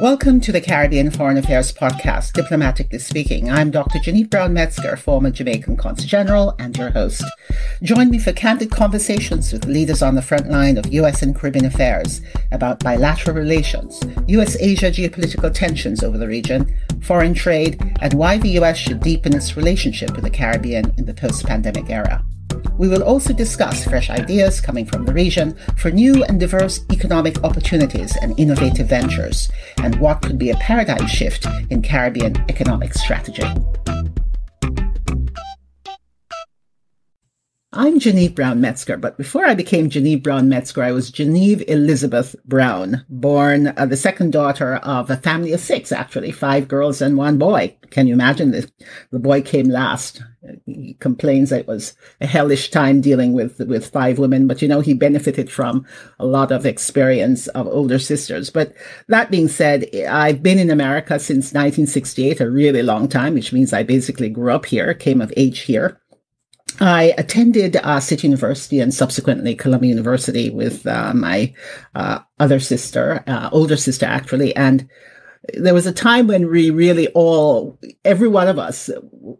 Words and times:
Welcome 0.00 0.40
to 0.40 0.52
the 0.52 0.62
Caribbean 0.62 1.10
Foreign 1.10 1.36
Affairs 1.36 1.74
Podcast, 1.74 2.32
Diplomatically 2.32 2.98
Speaking. 2.98 3.50
I'm 3.50 3.70
Dr. 3.70 3.98
Geneive 3.98 4.30
Brown 4.30 4.54
Metzger, 4.54 4.96
former 4.96 5.30
Jamaican 5.30 5.76
Consul 5.76 6.08
General, 6.08 6.54
and 6.58 6.74
your 6.74 6.88
host. 6.88 7.22
Join 7.82 8.08
me 8.08 8.18
for 8.18 8.32
candid 8.32 8.70
conversations 8.70 9.52
with 9.52 9.66
leaders 9.66 10.00
on 10.00 10.14
the 10.14 10.22
front 10.22 10.48
line 10.48 10.78
of 10.78 10.90
U.S. 10.90 11.20
and 11.20 11.36
Caribbean 11.36 11.66
affairs 11.66 12.22
about 12.50 12.78
bilateral 12.78 13.36
relations, 13.36 14.00
U.S. 14.26 14.56
Asia 14.58 14.90
geopolitical 14.90 15.52
tensions 15.52 16.02
over 16.02 16.16
the 16.16 16.26
region, 16.26 16.74
foreign 17.02 17.34
trade, 17.34 17.78
and 18.00 18.14
why 18.14 18.38
the 18.38 18.52
U.S. 18.52 18.78
should 18.78 19.00
deepen 19.00 19.36
its 19.36 19.54
relationship 19.54 20.12
with 20.12 20.24
the 20.24 20.30
Caribbean 20.30 20.94
in 20.96 21.04
the 21.04 21.12
post 21.12 21.44
pandemic 21.44 21.90
era. 21.90 22.24
We 22.80 22.88
will 22.88 23.02
also 23.02 23.34
discuss 23.34 23.84
fresh 23.84 24.08
ideas 24.08 24.58
coming 24.58 24.86
from 24.86 25.04
the 25.04 25.12
region 25.12 25.54
for 25.76 25.90
new 25.90 26.24
and 26.24 26.40
diverse 26.40 26.82
economic 26.90 27.44
opportunities 27.44 28.16
and 28.22 28.32
innovative 28.40 28.86
ventures, 28.86 29.50
and 29.82 29.96
what 29.96 30.22
could 30.22 30.38
be 30.38 30.48
a 30.48 30.56
paradigm 30.56 31.06
shift 31.06 31.46
in 31.68 31.82
Caribbean 31.82 32.42
economic 32.48 32.94
strategy. 32.94 33.44
I'm 37.82 37.98
Geneive 37.98 38.34
Brown 38.34 38.60
Metzger, 38.60 38.98
but 38.98 39.16
before 39.16 39.46
I 39.46 39.54
became 39.54 39.88
Geneive 39.88 40.22
Brown 40.22 40.50
Metzger, 40.50 40.82
I 40.82 40.92
was 40.92 41.10
Geneive 41.10 41.64
Elizabeth 41.66 42.36
Brown, 42.44 43.06
born 43.08 43.68
uh, 43.68 43.86
the 43.86 43.96
second 43.96 44.34
daughter 44.34 44.74
of 44.74 45.08
a 45.08 45.16
family 45.16 45.54
of 45.54 45.60
six, 45.60 45.90
actually, 45.90 46.30
five 46.30 46.68
girls 46.68 47.00
and 47.00 47.16
one 47.16 47.38
boy. 47.38 47.74
Can 47.88 48.06
you 48.06 48.12
imagine 48.12 48.50
this? 48.50 48.70
The 49.12 49.18
boy 49.18 49.40
came 49.40 49.70
last. 49.70 50.22
He 50.66 50.92
complains 51.00 51.48
that 51.48 51.60
it 51.60 51.66
was 51.66 51.94
a 52.20 52.26
hellish 52.26 52.70
time 52.70 53.00
dealing 53.00 53.32
with, 53.32 53.58
with 53.60 53.90
five 53.90 54.18
women, 54.18 54.46
but 54.46 54.60
you 54.60 54.68
know, 54.68 54.82
he 54.82 54.92
benefited 54.92 55.50
from 55.50 55.86
a 56.18 56.26
lot 56.26 56.52
of 56.52 56.66
experience 56.66 57.46
of 57.48 57.66
older 57.66 57.98
sisters. 57.98 58.50
But 58.50 58.74
that 59.08 59.30
being 59.30 59.48
said, 59.48 59.88
I've 60.06 60.42
been 60.42 60.58
in 60.58 60.68
America 60.68 61.18
since 61.18 61.54
1968, 61.54 62.42
a 62.42 62.50
really 62.50 62.82
long 62.82 63.08
time, 63.08 63.32
which 63.32 63.54
means 63.54 63.72
I 63.72 63.84
basically 63.84 64.28
grew 64.28 64.52
up 64.52 64.66
here, 64.66 64.92
came 64.92 65.22
of 65.22 65.32
age 65.34 65.60
here. 65.60 65.98
I 66.80 67.14
attended 67.18 67.76
uh, 67.76 68.00
City 68.00 68.26
University 68.26 68.80
and 68.80 68.92
subsequently 68.92 69.54
Columbia 69.54 69.90
University 69.90 70.48
with 70.50 70.86
uh, 70.86 71.12
my 71.14 71.52
uh, 71.94 72.20
other 72.38 72.58
sister, 72.58 73.22
uh, 73.26 73.50
older 73.52 73.76
sister 73.76 74.06
actually, 74.06 74.56
and 74.56 74.88
there 75.54 75.74
was 75.74 75.86
a 75.86 75.92
time 75.92 76.26
when 76.26 76.50
we 76.50 76.70
really 76.70 77.08
all, 77.08 77.78
every 78.04 78.28
one 78.28 78.48
of 78.48 78.58
us, 78.58 78.90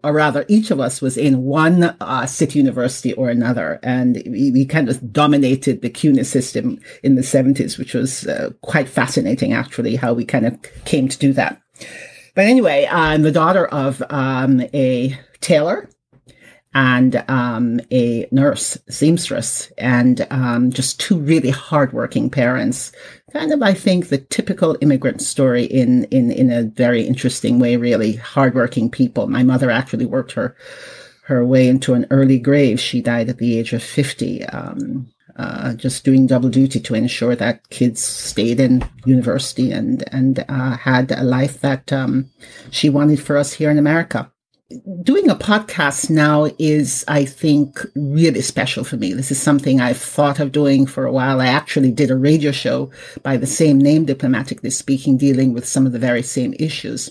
or 0.03 0.13
rather 0.13 0.45
each 0.49 0.71
of 0.71 0.81
us, 0.81 1.03
was 1.03 1.17
in 1.17 1.43
one 1.43 1.85
uh, 2.01 2.27
city 2.27 2.59
university 2.59 3.13
or 3.15 3.29
another, 3.29 3.79
and 3.83 4.23
we, 4.27 4.51
we, 4.51 4.65
kind 4.65 4.89
of 4.89 5.13
dominated 5.13 5.83
the 5.83 5.91
CUNY 5.91 6.25
system 6.25 6.79
in 7.03 7.17
the 7.17 7.23
seventies, 7.23 7.79
which 7.79 7.93
was 7.95 8.27
uh, 8.27 8.51
quite 8.63 8.89
fascinating, 8.89 9.53
actually, 9.53 9.97
how 9.97 10.15
we 10.15 10.25
kind 10.25 10.47
of 10.47 10.59
came 10.85 11.07
to 11.09 11.19
do 11.19 11.33
that. 11.35 11.61
But 12.35 12.47
anyway, 12.47 12.89
I'm 12.91 13.23
the 13.23 13.33
daughter 13.33 13.67
of 13.67 14.03
um, 14.09 14.63
a 14.73 15.19
tailor 15.41 15.91
and 16.73 17.25
um, 17.29 17.81
a 17.91 18.29
nurse, 18.31 18.79
seamstress, 18.89 19.73
and 19.77 20.27
um, 20.31 20.71
just 20.71 21.01
two 21.01 21.19
really 21.19 21.51
hardworking 21.51 22.31
parents. 22.31 22.93
Kind 23.33 23.53
of, 23.53 23.62
I 23.62 23.75
think, 23.75 24.09
the 24.09 24.19
typical 24.19 24.77
immigrant 24.81 25.21
story 25.21 25.65
in 25.65 26.05
in 26.05 26.31
in 26.31 26.51
a 26.51 26.65
very 26.65 27.07
interesting 27.07 27.59
way. 27.59 27.77
Really 27.77 28.17
hardworking 28.17 28.91
people. 28.91 29.27
My 29.27 29.43
mother 29.43 29.71
actually 29.71 30.07
worked 30.07 30.33
her 30.33 30.57
her 31.25 31.45
way 31.45 31.69
into 31.69 31.95
an 31.95 32.07
early 32.11 32.39
grave. 32.39 32.81
She 32.81 33.01
died 33.01 33.29
at 33.29 33.39
the 33.39 33.59
age 33.59 33.73
of 33.73 33.83
fifty. 33.83 34.45
Um, 34.47 35.12
uh, 35.37 35.73
just 35.75 36.05
doing 36.05 36.27
double 36.27 36.51
duty 36.51 36.79
to 36.81 36.95
ensure 36.95 37.34
that 37.34 37.67
kids 37.71 38.03
stayed 38.03 38.61
in 38.61 38.84
university 39.07 39.73
and 39.73 40.05
and 40.12 40.45
uh, 40.49 40.77
had 40.77 41.11
a 41.12 41.23
life 41.23 41.61
that 41.61 41.93
um, 41.93 42.31
she 42.71 42.91
wanted 42.91 43.21
for 43.21 43.37
us 43.37 43.55
here 43.55 43.71
in 43.71 43.79
America 43.79 44.31
doing 45.03 45.29
a 45.29 45.35
podcast 45.35 46.11
now 46.11 46.49
is, 46.59 47.05
I 47.09 47.25
think, 47.25 47.84
really 47.94 48.41
special 48.41 48.84
for 48.84 48.97
me. 48.97 49.12
This 49.12 49.31
is 49.31 49.41
something 49.41 49.81
I've 49.81 49.97
thought 49.97 50.39
of 50.39 50.53
doing 50.53 50.87
for 50.87 51.05
a 51.05 51.12
while. 51.12 51.41
I 51.41 51.47
actually 51.47 51.91
did 51.91 52.11
a 52.11 52.17
radio 52.17 52.53
show 52.53 52.91
by 53.22 53.37
the 53.37 53.47
same 53.47 53.78
name, 53.78 54.05
Diplomatically 54.05 54.71
Speaking, 54.71 55.17
dealing 55.17 55.53
with 55.53 55.67
some 55.67 55.87
of 55.87 55.93
the 55.93 55.99
very 55.99 56.22
same 56.22 56.55
issues. 56.59 57.11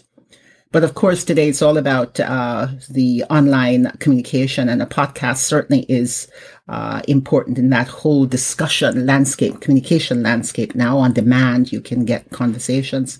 But 0.71 0.83
of 0.83 0.93
course, 0.93 1.23
today 1.23 1.49
it's 1.49 1.63
all 1.63 1.77
about 1.77 2.19
uh, 2.19 2.67
the 2.89 3.23
online 3.29 3.91
communication, 3.99 4.69
and 4.69 4.81
a 4.81 4.85
podcast 4.85 5.37
certainly 5.37 5.83
is 5.89 6.29
uh, 6.67 7.01
important 7.07 7.57
in 7.57 7.71
that 7.71 7.87
whole 7.87 8.27
discussion 8.27 9.05
landscape, 9.07 9.61
communication 9.61 10.21
landscape. 10.21 10.75
Now 10.75 10.99
on 10.99 11.13
demand, 11.13 11.71
you 11.71 11.81
can 11.81 12.05
get 12.05 12.29
conversations. 12.29 13.19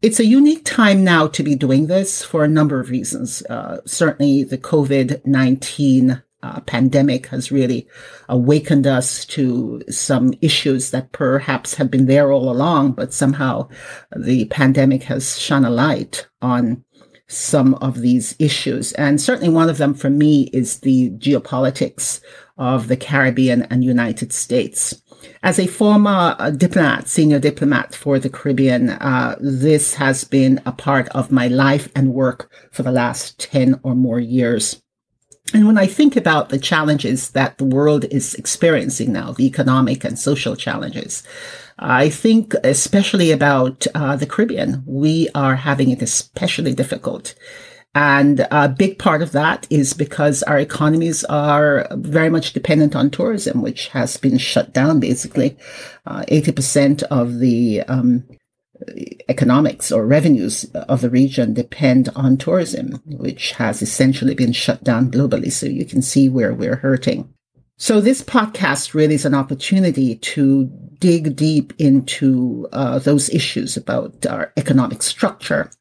It's 0.00 0.20
a 0.20 0.24
unique 0.24 0.64
time 0.64 1.02
now 1.02 1.26
to 1.26 1.42
be 1.42 1.56
doing 1.56 1.88
this 1.88 2.22
for 2.22 2.44
a 2.44 2.48
number 2.48 2.78
of 2.78 2.88
reasons. 2.88 3.42
Uh, 3.46 3.78
certainly, 3.84 4.44
the 4.44 4.58
COVID 4.58 5.26
19 5.26 6.22
uh, 6.40 6.60
pandemic 6.60 7.26
has 7.26 7.50
really 7.50 7.88
awakened 8.28 8.86
us 8.86 9.24
to 9.24 9.82
some 9.90 10.34
issues 10.40 10.92
that 10.92 11.10
perhaps 11.10 11.74
have 11.74 11.90
been 11.90 12.06
there 12.06 12.30
all 12.30 12.48
along, 12.48 12.92
but 12.92 13.12
somehow 13.12 13.68
the 14.16 14.44
pandemic 14.44 15.02
has 15.02 15.36
shone 15.36 15.64
a 15.64 15.70
light 15.70 16.28
on 16.40 16.84
some 17.26 17.74
of 17.74 18.00
these 18.00 18.36
issues. 18.38 18.92
And 18.92 19.20
certainly 19.20 19.52
one 19.52 19.68
of 19.68 19.78
them 19.78 19.94
for 19.94 20.10
me 20.10 20.42
is 20.52 20.78
the 20.80 21.10
geopolitics 21.10 22.20
of 22.56 22.86
the 22.86 22.96
Caribbean 22.96 23.62
and 23.62 23.82
United 23.82 24.32
States. 24.32 25.02
As 25.42 25.58
a 25.58 25.66
former 25.66 26.36
uh, 26.38 26.50
diplomat, 26.50 27.08
senior 27.08 27.38
diplomat 27.38 27.94
for 27.94 28.18
the 28.18 28.30
Caribbean, 28.30 28.90
uh, 28.90 29.36
this 29.40 29.94
has 29.94 30.24
been 30.24 30.60
a 30.66 30.72
part 30.72 31.08
of 31.10 31.30
my 31.30 31.48
life 31.48 31.88
and 31.94 32.14
work 32.14 32.50
for 32.72 32.82
the 32.82 32.92
last 32.92 33.38
10 33.38 33.80
or 33.82 33.94
more 33.94 34.20
years. 34.20 34.82
And 35.54 35.66
when 35.66 35.78
I 35.78 35.86
think 35.86 36.16
about 36.16 36.50
the 36.50 36.58
challenges 36.58 37.30
that 37.30 37.56
the 37.56 37.64
world 37.64 38.04
is 38.10 38.34
experiencing 38.34 39.12
now, 39.12 39.32
the 39.32 39.46
economic 39.46 40.04
and 40.04 40.18
social 40.18 40.56
challenges, 40.56 41.22
I 41.78 42.10
think 42.10 42.54
especially 42.64 43.30
about 43.30 43.86
uh, 43.94 44.16
the 44.16 44.26
Caribbean. 44.26 44.82
We 44.84 45.28
are 45.34 45.54
having 45.54 45.90
it 45.90 46.02
especially 46.02 46.74
difficult. 46.74 47.34
And 47.98 48.46
a 48.52 48.68
big 48.68 49.00
part 49.00 49.22
of 49.22 49.32
that 49.32 49.66
is 49.70 49.92
because 49.92 50.44
our 50.44 50.56
economies 50.56 51.24
are 51.24 51.88
very 51.96 52.30
much 52.30 52.52
dependent 52.52 52.94
on 52.94 53.10
tourism, 53.10 53.60
which 53.60 53.88
has 53.88 54.16
been 54.16 54.38
shut 54.38 54.72
down 54.72 55.00
basically. 55.00 55.56
Uh, 56.06 56.22
80% 56.28 57.02
of 57.10 57.40
the 57.40 57.82
um, 57.88 58.22
economics 59.28 59.90
or 59.90 60.06
revenues 60.06 60.62
of 60.74 61.00
the 61.00 61.10
region 61.10 61.54
depend 61.54 62.08
on 62.14 62.36
tourism, 62.36 63.02
which 63.04 63.50
has 63.54 63.82
essentially 63.82 64.36
been 64.36 64.52
shut 64.52 64.84
down 64.84 65.10
globally. 65.10 65.50
So 65.50 65.66
you 65.66 65.84
can 65.84 66.00
see 66.00 66.28
where 66.28 66.54
we're 66.54 66.76
hurting. 66.76 67.34
So 67.78 68.00
this 68.00 68.22
podcast 68.22 68.94
really 68.94 69.16
is 69.16 69.24
an 69.24 69.34
opportunity 69.34 70.14
to 70.14 70.66
dig 71.00 71.34
deep 71.34 71.72
into 71.78 72.68
uh, 72.72 73.00
those 73.00 73.28
issues 73.30 73.76
about 73.76 74.24
our 74.24 74.52
economic 74.56 75.02
structure, 75.02 75.72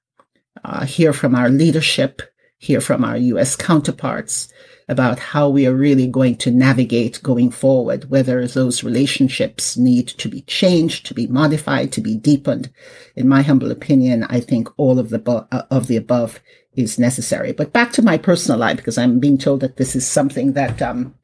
uh, 0.64 0.86
hear 0.86 1.14
from 1.14 1.36
our 1.36 1.50
leadership, 1.50 2.22
hear 2.58 2.82
from 2.82 3.04
our 3.04 3.18
U.S. 3.18 3.56
counterparts 3.56 4.52
about 4.90 5.20
how 5.20 5.50
we 5.50 5.68
are 5.68 5.76
really 5.76 6.08
going 6.08 6.36
to 6.38 6.52
navigate 6.52 7.22
going 7.22 7.52
forward, 7.52 8.10
whether 8.10 8.48
those 8.48 8.84
relationships 8.84 9.76
need 9.76 10.08
to 10.08 10.30
be 10.30 10.42
changed, 10.44 11.06
to 11.06 11.14
be 11.14 11.28
modified, 11.28 11.92
to 11.92 12.02
be 12.02 12.16
deepened. 12.16 12.72
In 13.16 13.28
my 13.28 13.42
humble 13.42 13.72
opinion, 13.72 14.24
I 14.30 14.40
think 14.40 14.70
all 14.78 14.98
of 14.98 15.10
the 15.10 15.20
bo- 15.20 15.48
uh, 15.52 15.64
of 15.70 15.88
the 15.88 15.98
above 15.98 16.40
is 16.74 16.98
necessary. 16.98 17.52
But 17.52 17.74
back 17.74 17.92
to 17.94 18.02
my 18.02 18.18
personal 18.18 18.60
life, 18.60 18.78
because 18.78 18.98
I'm 18.98 19.20
being 19.20 19.38
told 19.38 19.60
that 19.60 19.78
this 19.78 19.96
is 19.96 20.08
something 20.08 20.54
that 20.54 20.82
um, 20.82 21.16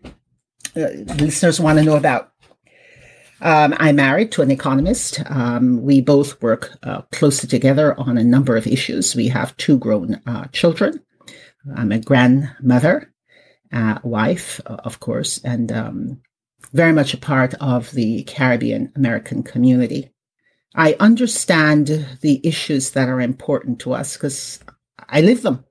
uh, 0.76 0.90
listeners 1.16 1.60
want 1.60 1.80
to 1.80 1.86
know 1.86 1.96
about. 1.96 2.33
Um, 3.44 3.76
I'm 3.78 3.98
married 3.98 4.32
to 4.32 4.42
an 4.42 4.52
economist. 4.52 5.22
Um, 5.30 5.82
we 5.82 6.00
both 6.00 6.42
work 6.42 6.78
uh, 6.84 7.02
closely 7.12 7.50
together 7.50 7.94
on 8.00 8.18
a 8.18 8.24
number 8.24 8.56
of 8.56 8.66
issues. 8.66 9.16
We 9.16 9.28
have 9.28 9.56
two 9.58 9.78
grown 9.78 10.22
uh, 10.26 10.46
children. 10.54 11.02
I'm 11.76 11.92
a 11.92 12.00
grandmother, 12.00 13.14
uh, 13.74 14.00
wife, 14.02 14.62
of 14.66 15.02
course, 15.02 15.42
and 15.44 15.74
um, 15.74 16.22
very 16.72 16.94
much 16.94 17.14
a 17.14 17.18
part 17.18 17.54
of 17.56 17.92
the 17.92 18.24
Caribbean 18.24 18.94
American 18.96 19.44
community. 19.44 20.14
I 20.74 20.96
understand 21.02 22.08
the 22.22 22.40
issues 22.48 22.92
that 22.92 23.10
are 23.10 23.20
important 23.20 23.80
to 23.80 23.94
us 23.94 24.14
because 24.14 24.60
I 25.10 25.20
live 25.20 25.42
them. 25.42 25.66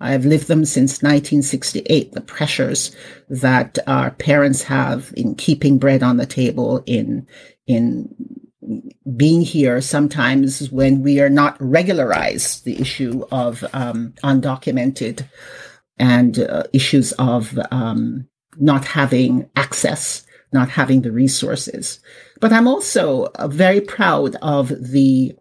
I've 0.00 0.24
lived 0.24 0.48
them 0.48 0.64
since 0.64 1.02
1968. 1.02 2.12
The 2.12 2.20
pressures 2.20 2.94
that 3.28 3.78
our 3.86 4.10
parents 4.12 4.62
have 4.64 5.12
in 5.16 5.34
keeping 5.34 5.78
bread 5.78 6.02
on 6.02 6.16
the 6.16 6.26
table, 6.26 6.82
in 6.86 7.26
in 7.66 8.14
being 9.16 9.42
here 9.42 9.80
sometimes 9.80 10.70
when 10.70 11.02
we 11.02 11.20
are 11.20 11.30
not 11.30 11.56
regularized, 11.60 12.64
the 12.64 12.80
issue 12.80 13.24
of 13.30 13.64
um, 13.72 14.14
undocumented 14.22 15.26
and 15.98 16.38
uh, 16.38 16.64
issues 16.72 17.12
of 17.12 17.58
um, 17.70 18.28
not 18.56 18.84
having 18.84 19.48
access, 19.56 20.26
not 20.52 20.68
having 20.68 21.02
the 21.02 21.12
resources. 21.12 22.00
But 22.40 22.52
I'm 22.52 22.68
also 22.68 23.24
uh, 23.34 23.48
very 23.48 23.80
proud 23.80 24.36
of 24.36 24.68
the 24.68 25.34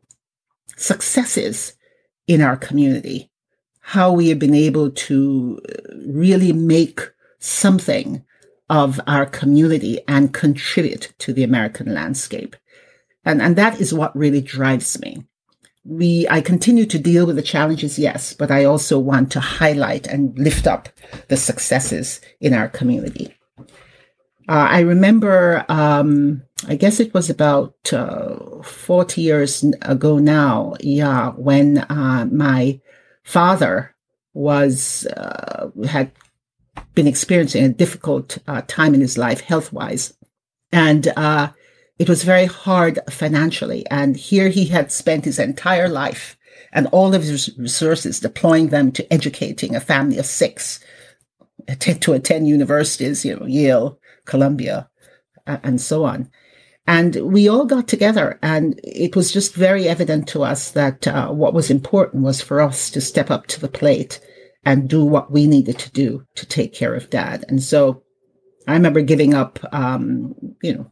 successes 0.78 1.74
in 2.28 2.42
our 2.42 2.58
community, 2.58 3.29
how 3.90 4.12
we 4.12 4.30
have 4.30 4.38
been 4.38 4.54
able 4.54 4.92
to 4.92 5.60
really 6.06 6.54
make 6.54 7.02
something 7.40 8.24
of 8.70 9.02
our 9.08 9.26
community 9.26 10.00
and 10.08 10.32
contribute 10.32 11.12
to 11.18 11.34
the 11.34 11.44
American 11.44 11.92
landscape. 11.92 12.56
And, 13.26 13.42
and 13.42 13.56
that 13.56 13.82
is 13.82 13.92
what 13.92 14.16
really 14.16 14.42
drives 14.42 15.02
me. 15.02 15.26
We, 15.86 16.28
I 16.30 16.40
continue 16.42 16.86
to 16.86 17.00
deal 17.00 17.26
with 17.26 17.36
the 17.36 17.42
challenges, 17.42 17.98
yes, 17.98 18.32
but 18.32 18.52
I 18.52 18.64
also 18.64 19.00
want 19.00 19.32
to 19.32 19.40
highlight 19.40 20.06
and 20.06 20.38
lift 20.38 20.68
up 20.68 20.90
the 21.28 21.38
successes 21.38 22.22
in 22.40 22.54
our 22.54 22.68
community. 22.68 23.34
Uh, 24.48 24.68
I 24.70 24.82
remember, 24.82 25.66
um, 25.68 26.44
I 26.68 26.76
guess 26.76 27.00
it 27.00 27.12
was 27.16 27.32
about 27.32 27.74
uh, 27.92 28.62
40 28.62 29.20
years 29.20 29.64
ago 29.82 30.20
now, 30.20 30.76
yeah, 30.80 31.32
when 31.32 31.80
uh, 31.80 32.28
my 32.32 32.80
father 33.30 33.96
was, 34.34 35.06
uh, 35.06 35.70
had 35.88 36.12
been 36.96 37.08
experiencing 37.08 37.64
a 37.64 37.70
difficult 37.70 38.40
uh, 38.48 38.64
time 38.66 38.96
in 38.96 39.02
his 39.02 39.20
life 39.20 39.42
health 39.42 39.72
wise. 39.72 40.14
And 40.72 41.08
uh, 41.16 41.52
it 42.00 42.10
was 42.10 42.24
very 42.24 42.46
hard 42.46 43.00
financially. 43.08 43.86
And 43.92 44.18
here 44.18 44.50
he 44.50 44.66
had 44.66 44.92
spent 44.92 45.26
his 45.26 45.38
entire 45.38 45.88
life 45.88 46.38
and 46.72 46.88
all 46.88 47.14
of 47.14 47.22
his 47.22 47.56
resources 47.56 48.20
deploying 48.20 48.70
them 48.70 48.92
to 48.94 49.14
educating 49.14 49.76
a 49.76 49.80
family 49.80 50.18
of 50.18 50.26
six 50.26 50.80
to 51.80 52.14
attend 52.14 52.48
universities, 52.48 53.24
you 53.24 53.36
know, 53.36 53.46
Yale, 53.46 54.00
Columbia, 54.26 54.90
and 55.46 55.80
so 55.80 56.04
on. 56.04 56.32
And 56.88 57.16
we 57.18 57.48
all 57.48 57.66
got 57.66 57.88
together, 57.88 58.40
and 58.42 58.80
it 58.84 59.16
was 59.16 59.32
just 59.32 59.54
very 59.54 59.88
evident 59.88 60.28
to 60.30 60.44
us 60.44 60.72
that 60.72 61.08
uh, 61.08 61.30
what 61.30 61.54
was 61.54 61.70
important 61.70 62.24
was 62.24 62.42
for 62.42 62.62
us 62.62 62.90
to 62.92 63.02
step 63.02 63.30
up 63.30 63.46
to 63.48 63.60
the 63.60 63.68
plate 63.68 64.20
and 64.66 64.90
do 64.90 65.06
what 65.06 65.32
we 65.32 65.46
needed 65.46 65.78
to 65.80 65.92
do 65.92 66.26
to 66.36 66.46
take 66.46 66.74
care 66.74 66.96
of 66.96 67.10
dad. 67.10 67.46
And 67.48 67.62
so 67.62 68.04
I 68.68 68.74
remember 68.74 69.02
giving 69.02 69.34
up, 69.34 69.60
um, 69.72 70.34
you 70.64 70.74
know, 70.74 70.92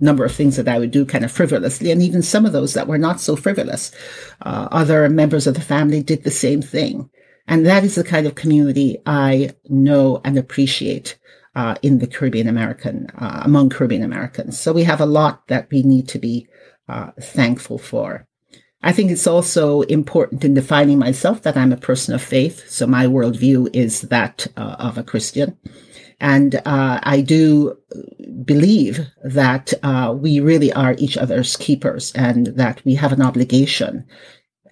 number 0.00 0.24
of 0.24 0.34
things 0.34 0.56
that 0.56 0.68
I 0.68 0.78
would 0.78 0.90
do 0.90 1.04
kind 1.04 1.24
of 1.24 1.30
frivolously, 1.30 1.90
and 1.90 2.02
even 2.02 2.22
some 2.22 2.46
of 2.46 2.52
those 2.52 2.74
that 2.74 2.88
were 2.88 2.98
not 2.98 3.20
so 3.20 3.36
frivolous. 3.36 3.92
Uh, 4.40 4.68
other 4.72 5.08
members 5.10 5.46
of 5.46 5.54
the 5.54 5.60
family 5.60 6.02
did 6.02 6.24
the 6.24 6.30
same 6.30 6.62
thing. 6.62 7.10
And 7.46 7.66
that 7.66 7.84
is 7.84 7.96
the 7.96 8.04
kind 8.04 8.26
of 8.26 8.36
community 8.36 8.98
I 9.06 9.50
know 9.68 10.20
and 10.24 10.38
appreciate 10.38 11.18
uh, 11.54 11.74
in 11.82 11.98
the 11.98 12.06
Caribbean 12.06 12.48
American, 12.48 13.08
uh, 13.18 13.42
among 13.44 13.70
Caribbean 13.70 14.02
Americans. 14.02 14.58
So 14.58 14.72
we 14.72 14.84
have 14.84 15.00
a 15.00 15.06
lot 15.06 15.46
that 15.48 15.68
we 15.70 15.82
need 15.82 16.08
to 16.08 16.18
be 16.18 16.48
uh, 16.88 17.10
thankful 17.20 17.78
for. 17.78 18.26
I 18.82 18.92
think 18.92 19.10
it's 19.10 19.26
also 19.26 19.82
important 19.82 20.44
in 20.44 20.54
defining 20.54 20.98
myself 20.98 21.42
that 21.42 21.56
I'm 21.56 21.72
a 21.72 21.76
person 21.76 22.14
of 22.14 22.22
faith. 22.22 22.68
So 22.70 22.86
my 22.86 23.06
worldview 23.06 23.74
is 23.74 24.02
that 24.02 24.46
uh, 24.56 24.76
of 24.78 24.96
a 24.96 25.02
Christian. 25.02 25.58
And 26.18 26.56
uh, 26.66 27.00
I 27.02 27.20
do 27.22 27.76
believe 28.44 29.06
that 29.24 29.72
uh, 29.82 30.14
we 30.16 30.40
really 30.40 30.72
are 30.72 30.94
each 30.98 31.16
other's 31.16 31.56
keepers 31.56 32.12
and 32.12 32.48
that 32.48 32.82
we 32.84 32.94
have 32.94 33.12
an 33.12 33.22
obligation, 33.22 34.06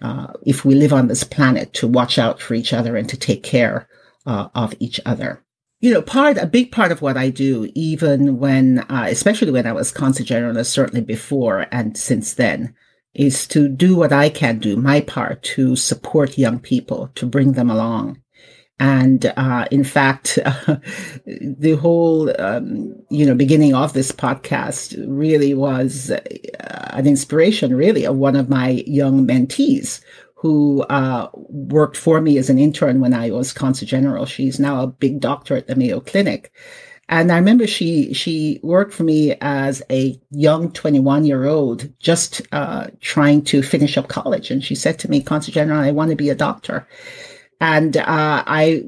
uh, 0.01 0.27
if 0.45 0.63
we 0.63 0.75
live 0.75 0.93
on 0.93 1.07
this 1.07 1.23
planet, 1.23 1.73
to 1.73 1.87
watch 1.87 2.17
out 2.19 2.39
for 2.39 2.53
each 2.53 2.71
other 2.71 2.95
and 2.95 3.09
to 3.09 3.17
take 3.17 3.43
care 3.43 3.87
uh, 4.25 4.49
of 4.53 4.75
each 4.79 4.99
other. 5.05 5.43
You 5.81 5.93
know, 5.93 6.01
part, 6.01 6.37
a 6.37 6.45
big 6.45 6.73
part 6.73 6.91
of 6.91 7.01
what 7.01 7.15
I 7.15 7.29
do, 7.29 7.71
even 7.73 8.37
when, 8.37 8.79
uh, 8.89 9.05
especially 9.09 9.51
when 9.51 9.65
I 9.65 9.71
was 9.71 9.91
consul 9.91 10.25
general, 10.25 10.61
certainly 10.65 11.01
before 11.01 11.67
and 11.71 11.97
since 11.97 12.33
then, 12.33 12.75
is 13.13 13.47
to 13.47 13.69
do 13.69 13.95
what 13.95 14.11
I 14.11 14.29
can 14.29 14.59
do, 14.59 14.75
my 14.75 14.99
part 14.99 15.41
to 15.43 15.77
support 15.77 16.37
young 16.37 16.59
people, 16.59 17.09
to 17.15 17.25
bring 17.25 17.53
them 17.53 17.69
along. 17.69 18.21
And 18.77 19.31
uh, 19.37 19.67
in 19.71 19.85
fact, 19.85 20.37
uh, 20.45 20.51
the 21.25 21.77
whole, 21.79 22.29
um, 22.41 22.95
you 23.09 23.25
know, 23.25 23.35
beginning 23.35 23.73
of 23.73 23.93
this 23.93 24.11
podcast 24.11 25.01
really 25.07 25.53
was 25.53 26.11
uh, 26.11 26.89
an 26.91 27.07
inspiration, 27.07 27.75
really, 27.75 28.05
of 28.05 28.17
one 28.17 28.35
of 28.35 28.49
my 28.49 28.83
young 28.85 29.25
mentees 29.25 30.01
who 30.41 30.83
uh, 30.83 31.27
worked 31.33 31.97
for 31.97 32.21
me 32.21 32.37
as 32.37 32.49
an 32.49 32.57
intern 32.57 33.01
when 33.01 33.13
I 33.13 33.29
was 33.29 33.51
consul 33.51 33.85
general. 33.85 34.25
She's 34.25 34.57
now 34.57 34.81
a 34.81 34.87
big 34.87 35.19
doctor 35.19 35.57
at 35.57 35.67
the 35.67 35.75
Mayo 35.75 35.99
Clinic. 35.99 36.53
And 37.09 37.29
I 37.29 37.35
remember 37.35 37.67
she 37.67 38.13
she 38.13 38.61
worked 38.63 38.93
for 38.93 39.03
me 39.03 39.35
as 39.41 39.81
a 39.89 40.17
young 40.31 40.71
21 40.71 41.25
year 41.25 41.45
old, 41.45 41.89
just 41.99 42.41
uh, 42.53 42.87
trying 43.01 43.43
to 43.45 43.61
finish 43.61 43.97
up 43.97 44.07
college. 44.07 44.49
And 44.49 44.63
she 44.63 44.75
said 44.75 44.97
to 44.99 45.09
me, 45.09 45.21
Consul 45.21 45.51
General, 45.51 45.81
I 45.81 45.91
want 45.91 46.11
to 46.11 46.15
be 46.15 46.29
a 46.29 46.35
doctor. 46.35 46.87
And 47.59 47.97
uh, 47.97 48.43
I, 48.47 48.85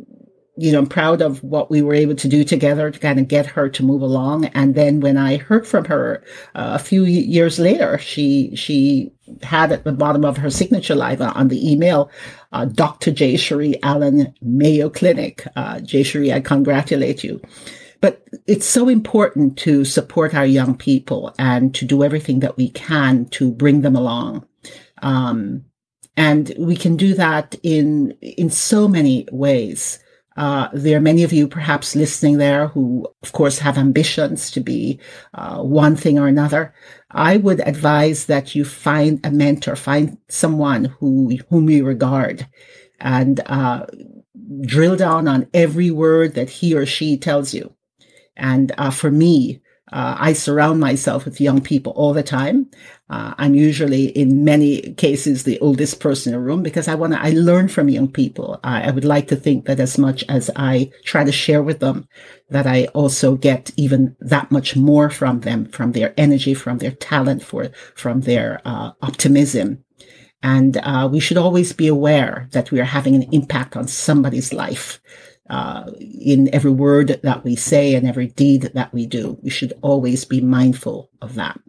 you 0.56 0.72
know, 0.72 0.80
I'm 0.80 0.88
proud 0.88 1.22
of 1.22 1.44
what 1.44 1.70
we 1.70 1.82
were 1.82 1.96
able 1.96 2.16
to 2.16 2.30
do 2.30 2.46
together 2.46 2.92
to 2.92 3.00
kind 3.00 3.20
of 3.20 3.28
get 3.28 3.46
her 3.48 3.68
to 3.68 3.84
move 3.84 4.04
along. 4.04 4.46
And 4.46 4.76
then 4.76 5.02
when 5.02 5.18
I 5.18 5.36
heard 5.36 5.68
from 5.68 5.84
her 5.86 6.24
uh, 6.56 6.72
a 6.76 6.80
few 6.80 7.04
years 7.04 7.60
later, 7.60 7.98
she 7.98 8.56
she 8.56 9.12
had 9.42 9.72
at 9.72 9.84
the 9.84 9.92
bottom 9.92 10.26
of 10.26 10.38
her 10.38 10.50
signature 10.50 10.96
line 10.96 11.22
on 11.22 11.48
the 11.48 11.72
email, 11.72 12.10
uh, 12.52 12.66
Dr. 12.66 13.12
J. 13.12 13.38
Cherie 13.38 13.82
Allen, 13.84 14.34
Mayo 14.42 14.90
Clinic. 14.90 15.46
Uh, 15.56 15.80
J. 15.80 16.04
Cherie, 16.04 16.34
I 16.34 16.40
congratulate 16.40 17.24
you. 17.24 17.42
But 18.02 18.28
it's 18.48 18.66
so 18.66 18.90
important 18.90 19.58
to 19.60 19.86
support 19.86 20.34
our 20.34 20.46
young 20.46 20.76
people 20.76 21.34
and 21.38 21.74
to 21.76 21.86
do 21.86 22.04
everything 22.04 22.40
that 22.40 22.58
we 22.58 22.70
can 22.70 23.26
to 23.28 23.52
bring 23.52 23.82
them 23.82 23.96
along. 23.96 24.48
Um, 25.04 25.66
and 26.18 26.52
we 26.58 26.76
can 26.76 26.98
do 26.98 27.14
that 27.14 27.56
in, 27.64 28.12
in 28.22 28.50
so 28.50 28.88
many 28.88 29.28
ways. 29.32 30.00
Uh, 30.42 30.70
there 30.74 30.98
are 30.98 31.02
many 31.02 31.22
of 31.24 31.32
you 31.32 31.48
perhaps 31.48 31.96
listening 31.96 32.40
there 32.40 32.66
who, 32.66 33.08
of 33.22 33.32
course, 33.32 33.60
have 33.60 33.78
ambitions 33.78 34.50
to 34.50 34.60
be 34.60 35.00
uh, 35.36 35.62
one 35.62 35.96
thing 35.96 36.18
or 36.18 36.28
another. 36.28 36.74
I 37.12 37.38
would 37.38 37.60
advise 37.60 38.26
that 38.26 38.56
you 38.56 38.66
find 38.66 39.24
a 39.24 39.30
mentor, 39.30 39.76
find 39.76 40.18
someone 40.30 40.86
who 40.86 41.38
whom 41.50 41.70
you 41.70 41.86
regard, 41.86 42.48
and 43.00 43.40
uh, 43.46 43.86
drill 44.66 44.96
down 44.96 45.28
on 45.28 45.48
every 45.54 45.92
word 45.92 46.34
that 46.34 46.50
he 46.50 46.74
or 46.74 46.88
she 46.88 47.18
tells 47.18 47.54
you. 47.54 47.76
And 48.36 48.72
uh, 48.80 48.90
for 48.90 49.12
me, 49.12 49.62
uh, 49.92 50.16
I 50.18 50.34
surround 50.34 50.80
myself 50.80 51.26
with 51.26 51.42
young 51.42 51.62
people 51.62 51.92
all 51.94 52.14
the 52.14 52.24
time. 52.24 52.70
Uh, 53.10 53.34
I'm 53.38 53.56
usually, 53.56 54.06
in 54.06 54.46
many 54.46 54.94
cases, 54.94 55.44
the 55.44 55.60
oldest 55.60 56.00
person 56.00 56.34
in 56.34 56.40
a 56.40 56.42
room 56.42 56.64
because 56.64 56.88
I 56.88 56.96
want 56.96 57.12
to. 57.12 57.22
I 57.22 57.32
learn 57.32 57.68
from 57.68 57.90
young 57.90 58.10
people. 58.10 58.60
I, 58.64 58.84
I, 58.84 58.92
would 58.92 59.04
like 59.04 59.28
to 59.28 59.36
think 59.36 59.66
that 59.66 59.82
as 59.82 59.98
much 59.98 60.24
as 60.30 60.50
I 60.56 60.92
try 61.04 61.26
to 61.26 61.32
share 61.32 61.62
with 61.62 61.82
them, 61.82 62.08
that 62.50 62.66
I 62.66 62.86
also 62.94 63.36
get 63.36 63.72
even 63.76 64.16
that 64.22 64.50
much 64.50 64.78
more 64.78 65.10
from 65.10 65.42
them, 65.42 65.66
from 65.66 65.92
their 65.92 66.14
energy, 66.16 66.54
from 66.54 66.78
their 66.78 66.92
talent, 66.92 67.44
for 67.44 67.70
from 67.96 68.22
their 68.22 68.62
uh, 68.64 68.92
optimism. 69.02 69.84
And 70.42 70.78
uh, 70.78 71.10
we 71.12 71.20
should 71.20 71.38
always 71.38 71.74
be 71.74 71.88
aware 71.88 72.48
that 72.52 72.72
we 72.72 72.80
are 72.80 72.86
having 72.86 73.16
an 73.16 73.28
impact 73.34 73.76
on 73.76 73.88
somebody's 73.88 74.54
life 74.54 75.02
uh, 75.52 75.84
in 76.00 76.54
every 76.56 76.72
word 76.72 77.20
that 77.24 77.44
we 77.44 77.56
say 77.56 77.94
and 77.94 78.08
every 78.08 78.28
deed 78.28 78.72
that 78.74 78.92
we 78.94 79.06
do. 79.06 79.38
We 79.44 79.50
should 79.50 79.74
always 79.82 80.24
be 80.24 80.40
mindful 80.40 81.12
of 81.22 81.36
that. 81.36 81.60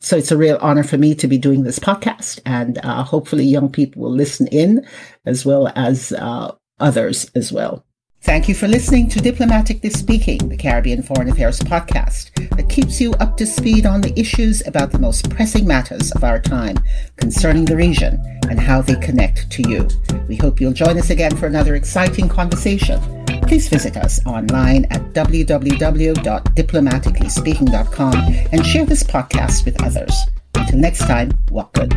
So 0.00 0.16
it's 0.16 0.32
a 0.32 0.36
real 0.36 0.58
honor 0.60 0.82
for 0.82 0.98
me 0.98 1.14
to 1.14 1.28
be 1.28 1.38
doing 1.38 1.62
this 1.62 1.78
podcast, 1.78 2.40
and 2.44 2.78
uh, 2.84 3.04
hopefully, 3.04 3.44
young 3.44 3.70
people 3.70 4.02
will 4.02 4.12
listen 4.12 4.48
in 4.48 4.84
as 5.24 5.46
well 5.46 5.72
as 5.76 6.12
uh, 6.12 6.52
others 6.80 7.30
as 7.36 7.52
well. 7.52 7.84
Thank 8.22 8.48
you 8.48 8.56
for 8.56 8.66
listening 8.66 9.08
to 9.10 9.20
Diplomatically 9.20 9.90
Speaking, 9.90 10.48
the 10.48 10.56
Caribbean 10.56 11.02
Foreign 11.02 11.28
Affairs 11.28 11.60
podcast 11.60 12.32
that 12.56 12.68
keeps 12.68 13.00
you 13.00 13.12
up 13.14 13.36
to 13.36 13.46
speed 13.46 13.86
on 13.86 14.00
the 14.00 14.18
issues 14.18 14.66
about 14.66 14.90
the 14.90 14.98
most 14.98 15.30
pressing 15.30 15.64
matters 15.64 16.10
of 16.12 16.24
our 16.24 16.40
time 16.40 16.76
concerning 17.16 17.64
the 17.64 17.76
region 17.76 18.20
and 18.50 18.58
how 18.58 18.82
they 18.82 18.96
connect 18.96 19.48
to 19.52 19.70
you. 19.70 19.88
We 20.26 20.34
hope 20.34 20.60
you'll 20.60 20.72
join 20.72 20.98
us 20.98 21.10
again 21.10 21.36
for 21.36 21.46
another 21.46 21.76
exciting 21.76 22.28
conversation 22.28 23.17
please 23.48 23.68
visit 23.68 23.96
us 23.96 24.24
online 24.26 24.84
at 24.90 25.00
www.diplomaticallyspeaking.com 25.14 28.14
and 28.52 28.66
share 28.66 28.84
this 28.84 29.02
podcast 29.02 29.64
with 29.64 29.82
others. 29.82 30.14
Until 30.54 30.78
next 30.78 31.00
time, 31.00 31.32
walk 31.50 31.72
good. 31.72 31.90